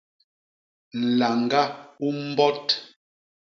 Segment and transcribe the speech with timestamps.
[1.01, 1.61] Nlañga
[2.05, 2.65] u mbot.